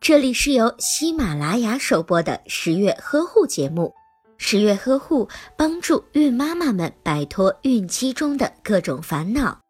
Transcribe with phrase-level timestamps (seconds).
[0.00, 3.94] 这里是由喜马拉雅首播的十月呵护节目。
[4.36, 9.60] 十月呵护帮助孕妈妈们摆脱孕期中的各种烦恼。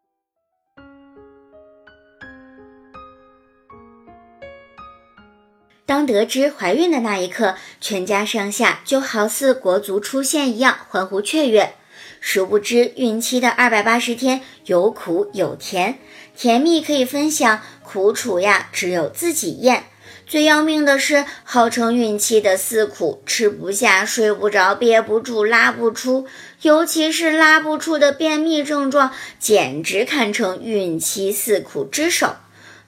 [5.85, 11.75] 当得知怀孕的那一刻，全家上下就好似国足出现一样欢呼雀跃。
[12.19, 15.99] 殊不知，孕期的二百八十天有苦有甜，
[16.35, 19.85] 甜蜜可以分享，苦楚呀只有自己咽。
[20.27, 26.25] 最要命的是，号称孕期的四苦：吃不下、睡不着、憋不住、拉不出，
[26.63, 32.37] 尤其是拉不出的便秘症状，简直堪称孕期四苦之首。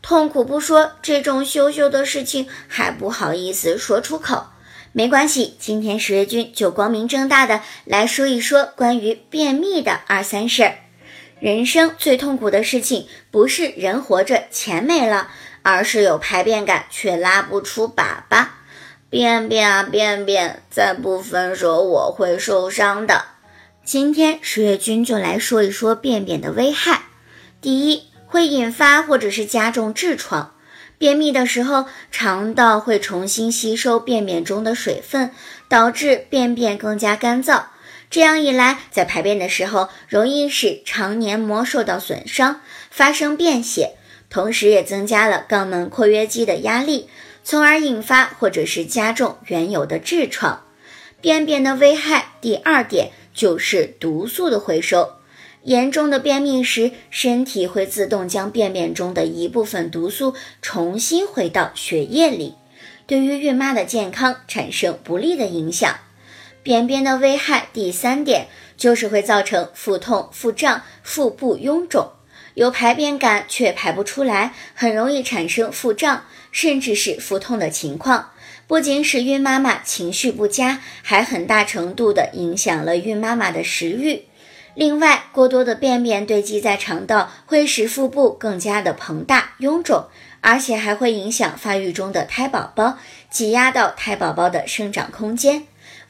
[0.01, 4.47] 痛苦不说，这种羞羞的事情还不好意思说出口。
[4.91, 10.75] 没关系，今天十月君就光明正大的来说一说关于便秘的二三事儿。
[11.39, 15.29] 人生最痛苦的事情，不是人活着钱没了。
[15.69, 18.45] 而是有排便感却拉不出粑粑，
[19.09, 23.25] 便便啊便便，再不分手我会受伤的。
[23.83, 27.01] 今天十月君就来说一说便便的危害。
[27.59, 30.53] 第一，会引发或者是加重痔疮。
[30.97, 35.31] 便秘的时候，肠道会重新吸收便便中的水分，
[35.67, 37.63] 导致便便更加干燥。
[38.09, 43.96] 这样一来，在排便的时候，容易使肠黏膜受到损伤，发生便血。
[44.29, 47.09] 同时，也增加了肛门括约肌的压力，
[47.43, 50.63] 从而引发或者是加重原有的痔疮。
[51.21, 55.13] 便便的危害，第二点就是毒素的回收。
[55.63, 62.55] 严重的便秘时，身体会自动将便便中的一部分毒素重新回到血液里，
[63.05, 65.93] 对于孕妈的健康产生不利的影响。
[66.63, 68.47] 便便的危害，第三点
[68.77, 72.11] 就是会造成腹痛、腹胀、腹部臃肿。
[72.57, 78.31] 有排便感却排不出来，很容易产生腹胀，甚至是腹痛的情况。
[78.65, 84.23] 不仅使孕妈妈情绪不佳，还很大程度的影响了孕妈妈的食欲。
[84.73, 90.05] 另外，过多的便便堆积在肠道，会使腹部更加的膨大臃肿，
[90.41, 92.97] 而且还会影响发育中的胎宝宝，
[93.29, 95.67] 挤压到胎宝宝的生长空间。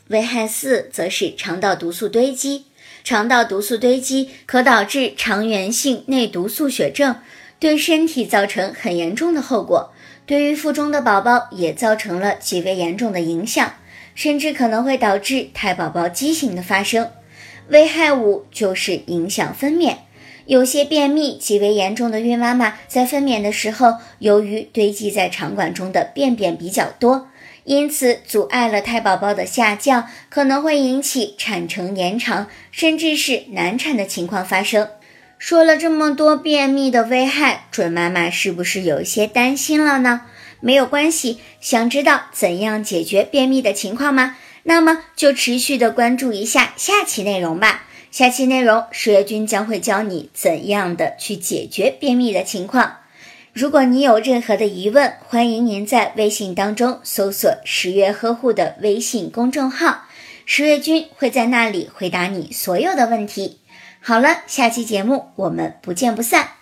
[0.08, 2.68] 危害四则是肠道毒素堆积。
[3.08, 7.16] 肠道毒素堆积可导致肠源性内毒素血症，
[7.58, 9.94] 对身体造成很严重的后果，
[10.26, 13.76] 对于腹中的宝宝也造成了极为严重的影响，
[14.14, 17.10] 甚至可能会导致胎宝宝畸形的发生。
[17.70, 19.96] 危害五就是影响分娩，
[20.48, 27.28] 有些便秘极为严重的孕妈妈在分娩的时候，由于堆积在肠管中的便便比较多。
[27.66, 34.88] 因此，阻碍了胎宝宝的下降，可能会引起产程延长，甚至是难产的情况发生。
[35.38, 40.22] 说了这么多便秘的危害，准妈妈是不是有些担心了呢？
[40.62, 44.38] 没有关系，想知道怎样解决便秘的情况吗？
[44.64, 47.87] 那么就持续的关注一下下期内容吧。
[48.10, 52.98] 下期内容，十月君将会教你怎样的去解决便秘的情况。
[53.54, 60.06] 如果你有任何的疑问，欢迎您在微信当中搜索“十月呵护”的微信公众号，
[60.46, 63.60] 十月君会在那里回答你所有的问题。
[64.00, 66.57] 好了，下期节目我们不见不散。